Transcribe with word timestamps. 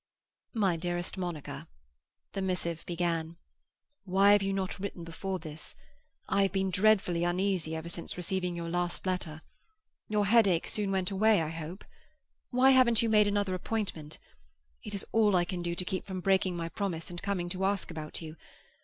"MY 0.55 0.77
DEAREST 0.77 1.15
MONICA,"—the 1.19 2.41
missive 2.41 2.83
began—"Why 2.87 4.31
have 4.31 4.41
you 4.41 4.51
not 4.51 4.79
written 4.79 5.03
before 5.03 5.37
this? 5.37 5.75
I 6.27 6.41
have 6.41 6.51
been 6.51 6.71
dreadfully 6.71 7.23
uneasy 7.23 7.75
ever 7.75 7.87
since 7.87 8.17
receiving 8.17 8.55
your 8.55 8.67
last 8.67 9.05
letter. 9.05 9.43
Your 10.07 10.25
headache 10.25 10.65
soon 10.65 10.89
went 10.89 11.11
away, 11.11 11.39
I 11.39 11.49
hope? 11.49 11.85
Why 12.49 12.71
haven't 12.71 13.03
you 13.03 13.09
made 13.09 13.27
another 13.27 13.53
appointment? 13.53 14.17
It 14.83 14.95
is 14.95 15.05
all 15.11 15.35
I 15.35 15.45
can 15.45 15.61
do 15.61 15.75
to 15.75 15.85
keep 15.85 16.07
from 16.07 16.19
breaking 16.19 16.55
my 16.55 16.67
promise 16.69 17.11
and 17.11 17.21
coming 17.21 17.47
to 17.49 17.63
ask 17.65 17.91
about 17.91 18.23
you. 18.23 18.37